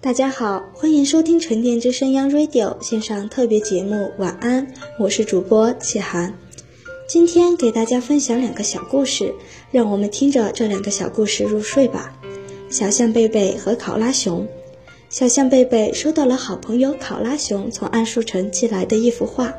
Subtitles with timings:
[0.00, 4.12] 大家好，欢迎收听沉淀之声央 Radio 线上特别节目。
[4.16, 6.32] 晚安，我是主播启涵。
[7.08, 9.34] 今天给大家分享两个小故事，
[9.72, 12.16] 让我们听着这两个小故事入睡吧。
[12.70, 14.46] 小象贝贝和考拉熊。
[15.10, 19.52] 小象贝贝收到了好朋友考拉熊从桉树城寄来的一幅画，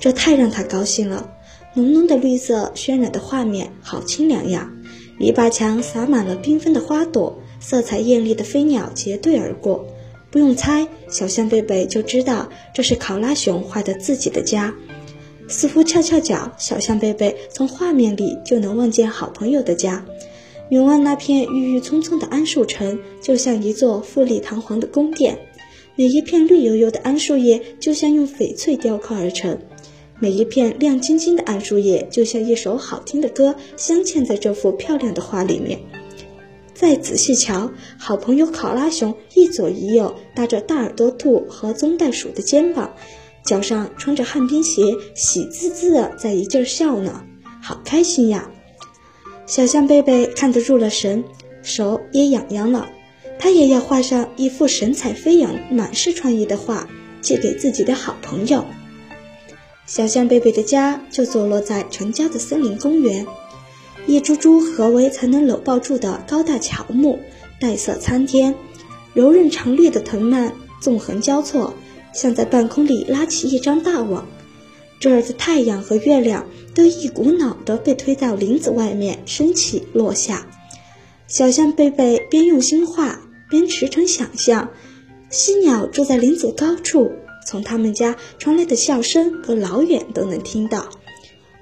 [0.00, 1.30] 这太让他高兴了。
[1.74, 4.68] 浓浓的绿色渲染的画面好清凉呀！
[5.20, 9.86] 篱笆墙洒满了缤纷的花朵，色彩艳丽的飞鸟结队而过。
[10.30, 14.74] 不用猜，小象贝贝就知道这是考拉熊画的自己的家。
[15.48, 20.02] 似乎翘翘脚，小象贝贝从画面里就能望见好朋友的家。
[20.70, 25.38] 远望那片郁郁葱葱的桉树城，就像一座富丽堂皇的宫殿。
[25.94, 29.58] 每一片绿油油的桉树叶，就像用翡翠雕刻而成。
[30.18, 35.78] 每一片亮晶晶的桉树叶，就像一首好听的歌，镶嵌在这幅漂亮的画里面。
[36.78, 42.94] 再仔细瞧，好朋友考拉熊一左一右搭着大耳朵兔和棕袋鼠的肩膀，
[43.44, 47.24] 脚上穿着旱冰鞋，喜滋滋的在一劲儿笑呢，
[47.60, 48.48] 好开心呀！
[49.44, 51.24] 小象贝贝看得入了神，
[51.62, 52.88] 手也痒痒了，
[53.40, 56.88] 他也要画上一幅神采飞扬、满是创意的画，
[57.20, 58.64] 寄给自己的好朋友。
[59.84, 63.26] 小象贝贝的家就坐落在城郊的森林公园，
[64.08, 67.18] 一株株合围才能搂抱住的高大乔木，
[67.60, 68.54] 黛色参天，
[69.12, 71.74] 柔韧长绿的藤蔓纵横交错，
[72.14, 74.26] 像在半空里拉起一张大网。
[74.98, 80.46] 这儿的太阳和月亮都一股脑地被推到林子外面升起落下。
[81.26, 83.20] 小象贝贝边用心画，
[83.50, 84.70] 边驰骋想象，
[85.28, 87.12] 犀鸟住在林子高处。
[87.46, 90.88] 从他们家传来的笑声，隔老远都能听到。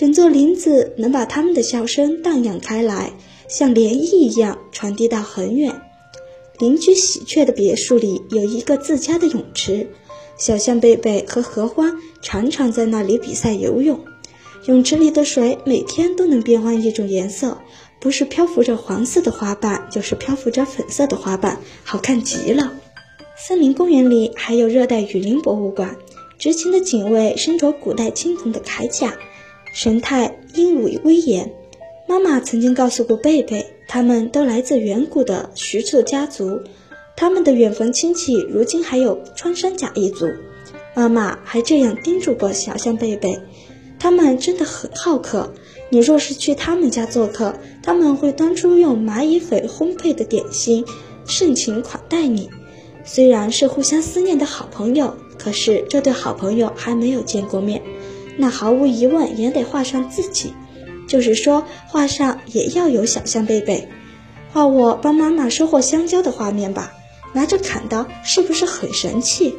[0.00, 3.12] 整座林子能把他们的笑声荡漾开来，
[3.48, 5.78] 像涟漪一样传递到很远。
[6.58, 9.86] 邻居喜鹊的别墅里有一个自家的泳池，
[10.38, 14.00] 小象贝贝和荷花常常在那里比赛游泳。
[14.64, 17.58] 泳池里的水每天都能变换一种颜色，
[18.00, 22.72] 不是漂浮着黄色的花瓣，就是漂浮着粉色的花瓣，好看极了。
[23.36, 25.94] 森林公园里还有热带雨林博物馆，
[26.38, 29.14] 执勤的警卫身着古代青铜的铠甲，
[29.72, 31.52] 神态英武威严。
[32.08, 36.60] 妈妈曾经告诉过贝贝，他们都来自远古的徐氏家族，
[37.16, 40.26] 他们的远房亲戚如今还有穿山甲一族。
[40.94, 43.38] 妈妈还这样叮嘱过小象贝贝，
[43.98, 45.54] 他们真的很好客，
[45.88, 50.84] 你若是去他们家做客，他们会端出用蚂蚁粉烘焙的点心，
[51.26, 52.50] 盛情款待你。
[53.04, 57.80] 虽然是互相思念的好朋友，可是这对好朋友还没有见过面，
[58.40, 60.54] 那毫无疑问也得画上自己，
[61.06, 63.86] 就是说画上也要有小象贝贝，
[64.50, 66.94] 画我帮妈妈收获香蕉的画面吧，
[67.34, 69.54] 拿着砍刀是不是很神气？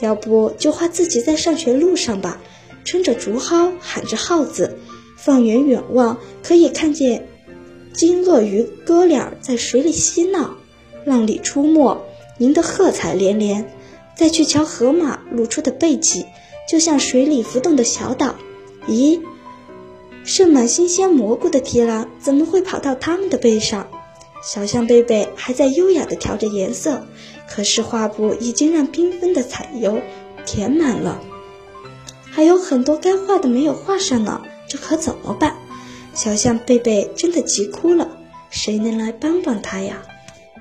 [0.00, 2.40] 要不就画自己在上学路上吧，
[2.82, 4.78] 撑着竹蒿喊着号子，
[5.18, 7.28] 放远远望可以看见
[7.92, 10.56] 金鳄鱼哥俩在水里嬉闹，
[11.04, 12.02] 浪里出没。
[12.38, 13.70] 赢得喝彩连连，
[14.16, 16.24] 再去瞧河马露出的背脊，
[16.72, 18.34] 就像水里浮动的小岛。
[18.88, 19.20] 咦，
[20.24, 23.88] 盛满新鲜蘑菇的提篮怎么会跑到他们的背上？
[24.42, 27.06] 小象贝贝还在优雅地调着颜色，
[27.46, 29.98] 可是画布已经让缤纷的彩油
[30.46, 31.20] 填满了，
[32.30, 35.54] 还有很多该画的没有画上呢，这可怎么办？
[36.14, 38.16] 小象贝贝真的急哭了，
[38.48, 40.02] 谁能来帮帮他呀？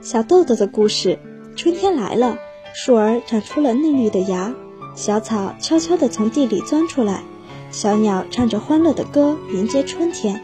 [0.00, 1.18] 小豆豆的故事。
[1.56, 2.38] 春天来了，
[2.74, 4.54] 树儿长出了嫩绿的芽，
[4.96, 7.22] 小草悄悄地从地里钻出来，
[7.70, 10.42] 小鸟唱着欢乐的歌迎接春天。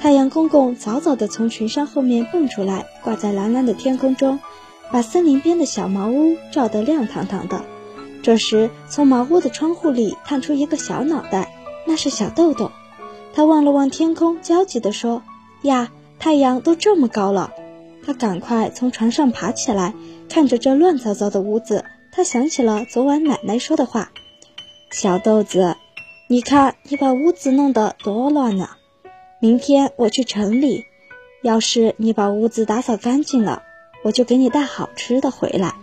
[0.00, 4.38] 太阳公公早早地从群山后面蹦出来，挂在蓝蓝的天空中，
[4.92, 7.64] 把森林边的小茅屋照得亮堂堂的。
[8.22, 11.52] 这时，从茅屋的窗户里探出一个小脑袋，
[11.84, 12.70] 那是小豆豆。
[13.34, 15.24] 他望了望天空，焦急地说
[15.62, 15.90] ：“呀，
[16.20, 17.52] 太阳都这么高了！”
[18.06, 19.92] 他赶快从床上爬起来。
[20.28, 24.10] 看着这乱糟糟的屋子，他想起了昨晚奶奶说的话
[24.90, 25.76] ：“小豆子，
[26.28, 28.76] 你看你把屋子弄得多乱啊！
[29.40, 30.84] 明天我去城里，
[31.42, 33.62] 要是你把屋子打扫干净了，
[34.02, 35.74] 我就给你带好吃的回来。”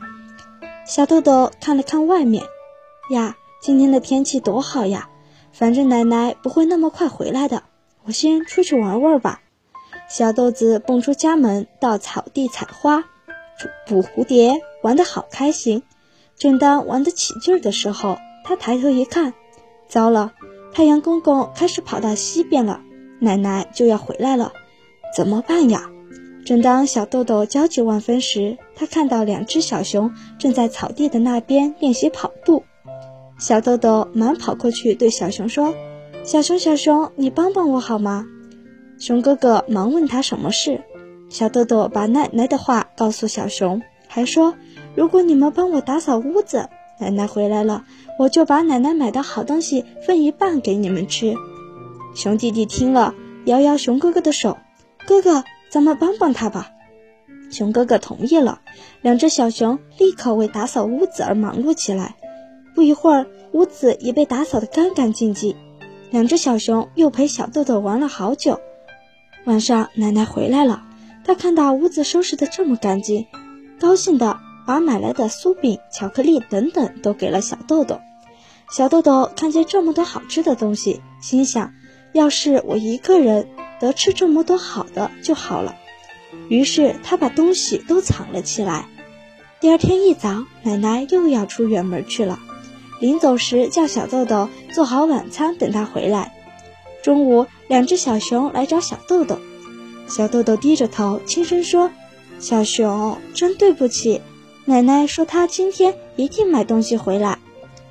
[0.86, 2.44] 小豆豆看了看外面，
[3.10, 5.10] 呀，今天的天气多好呀！
[5.52, 7.64] 反正奶奶不会那么快回来的，
[8.04, 9.42] 我先出去玩玩吧。
[10.10, 13.06] 小豆子蹦出家门，到草地采花、
[13.88, 15.82] 捕蝴蝶，玩得好开心。
[16.38, 19.34] 正当玩得起劲儿的时候，他抬头一看，
[19.88, 20.34] 糟了，
[20.74, 22.82] 太阳公公开始跑到西边了，
[23.20, 24.52] 奶奶就要回来了，
[25.16, 25.90] 怎么办呀？
[26.46, 32.64] 正当小豆豆焦急万分时，他看到两只小熊正在草地的那边练习跑步。
[33.40, 35.74] 小豆豆忙跑过去对小熊说
[36.24, 38.26] ：“小熊，小熊，你帮帮我好吗？”
[39.00, 40.82] 熊哥哥忙问他什么事。
[41.30, 44.54] 小豆豆把奶奶的话告诉小熊，还说
[44.96, 46.70] ：“如果你们帮我打扫屋子，
[47.00, 47.84] 奶奶回来了，
[48.18, 51.36] 我就把奶奶买的好东西分一半给你们吃。”
[52.16, 53.14] 熊弟弟听了，
[53.46, 54.58] 摇摇熊哥哥的手
[55.06, 56.70] ：“哥哥。”咱们帮帮他吧，
[57.52, 58.62] 熊哥哥同意了。
[59.02, 62.16] 两只小熊立刻为打扫屋子而忙碌起来。
[62.74, 65.54] 不一会儿，屋子已被打扫得干干净净。
[66.12, 68.62] 两只小熊又陪小豆豆玩了好久。
[69.44, 70.84] 晚上，奶奶回来了，
[71.26, 73.26] 她看到屋子收拾得这么干净，
[73.78, 78.00] 高兴地把买来的酥饼、巧克力等等都给了小豆豆。
[78.70, 81.74] 小豆豆看见这么多好吃的东西，心想：
[82.14, 83.48] 要是我一个人。
[83.78, 85.76] 得吃这么多好的就好了，
[86.48, 88.88] 于是他把东西都藏了起来。
[89.60, 92.40] 第二天一早，奶奶又要出远门去了，
[93.02, 96.34] 临走时叫小豆豆做好晚餐等她回来。
[97.04, 99.40] 中午，两只小熊来找小豆豆，
[100.08, 101.92] 小豆豆低着头轻声说
[102.40, 104.22] ：“小熊，真对不起，
[104.68, 107.38] 奶奶说她今天一定买东西回来。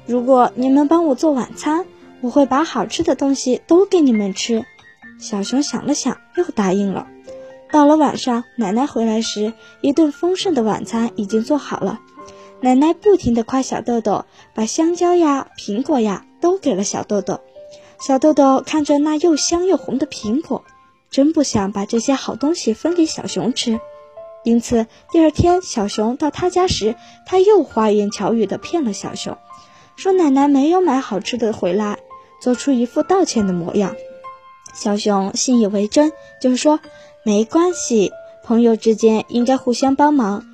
[0.07, 1.87] 如果你们帮我做晚餐，
[2.21, 4.65] 我会把好吃的东西都给你们吃。”
[5.21, 7.07] 小熊想了想，又答应了。
[7.71, 12.01] 到了晚上，奶奶回来时，一顿丰盛的晚餐已经做好了。
[12.61, 17.41] 奶奶不停地夸小豆豆，把香蕉呀、苹果呀都给了小豆豆。
[18.01, 20.65] 小豆豆看着那又香又红的苹果，
[21.11, 23.79] 真不想把这些好东西分给小熊吃。
[24.45, 26.95] 因此，第二天小熊到他家时，
[27.27, 29.37] 他又花言巧语地骗了小熊，
[29.97, 31.99] 说奶奶没有买好吃的回来，
[32.41, 33.97] 做出一副道歉的模样。
[34.75, 36.79] 小熊信以为真，就说
[37.25, 38.13] 没关系，
[38.43, 40.45] 朋友之间应该互相帮忙，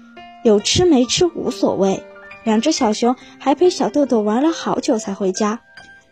[0.45, 2.03] 有吃没吃无所谓。
[2.45, 5.61] 两只小熊还陪小豆豆玩了好久才回家。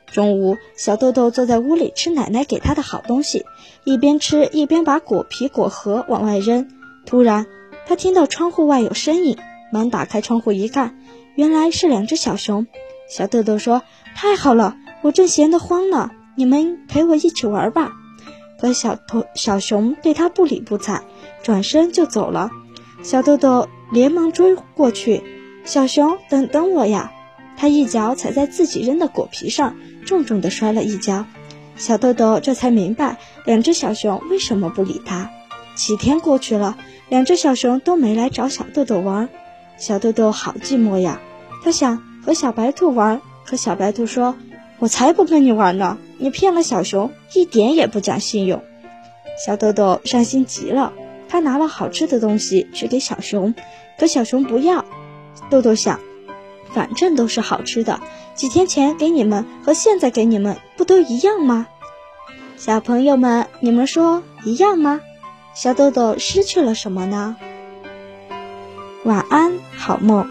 [0.07, 3.45] 中午，小豆豆坐在屋里吃奶奶给他的好东西，
[3.85, 6.67] 一边吃一边把果皮果核往外扔。
[7.07, 7.47] 突然，
[7.89, 9.39] 他听到窗户外有声音，
[9.73, 10.99] 忙打开窗户一看，
[11.37, 12.67] 原来是两只小熊。
[13.09, 13.81] 小豆豆说
[14.15, 17.93] ：“太好了，我正闲得慌呢。”你们陪我一起玩吧。
[18.61, 21.03] 可小头小熊对他不理不睬，
[21.43, 22.51] 转身就走了。
[23.03, 25.23] 小豆豆连忙追过去
[25.65, 27.11] ：“小熊，等等我呀！”
[27.57, 31.25] 他一脚踩在自己扔的果皮上，重重地摔了一跤。
[31.77, 35.31] 小豆豆这才明白两只小熊为什么不理他。
[35.79, 36.77] 几天过去了，
[37.09, 39.29] 两只小熊都没来找小豆豆玩。
[39.79, 41.21] 小豆豆好寂寞呀，
[41.63, 44.35] 他想和小白兔玩，可小白兔说
[44.81, 48.61] ：“我才不跟你玩呢。”你骗了小熊，一点也不讲信用。
[49.47, 50.93] 小豆豆伤心极了，
[51.29, 53.55] 他拿了好吃的东西去给小熊，
[54.01, 54.85] 可小熊不要。
[55.49, 56.01] 豆豆想，
[56.75, 58.01] 反正都是好吃的，
[58.35, 61.69] 几天前给你们和现在给你们不都一样吗？
[62.57, 65.01] 小朋友们，你们说一样吗？
[65.61, 67.35] 小豆豆失去了什么呢？
[69.05, 70.25] 晚安，好梦。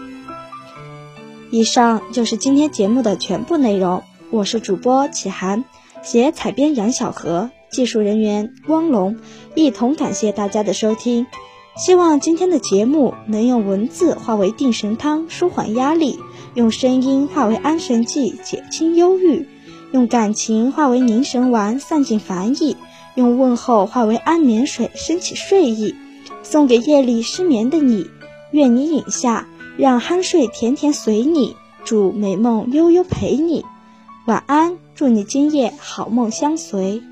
[1.50, 5.66] 以上就是今天节目的全部内容，我是主播启涵。
[6.02, 9.18] 写采编杨小河，技术人员汪龙，
[9.54, 11.26] 一同感谢大家的收听。
[11.76, 16.18] 希望今天的节目能用文字化为定神汤，舒缓压力；
[16.54, 19.44] 用声音化为安神剂，减轻忧郁；
[19.92, 22.78] 用感情化为凝神丸，散尽烦意；
[23.18, 25.92] 用问候化为安眠水，升起睡意。
[26.44, 28.08] 送给夜里失眠的你，
[28.52, 33.64] 愿你饮下，让酣睡甜甜随你，祝美梦悠悠陪你。
[34.26, 34.78] 晚安。
[34.94, 37.02] 祝你今夜好梦相随。